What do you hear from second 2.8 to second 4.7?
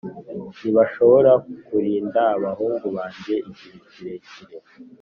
banjye igihe kirekire.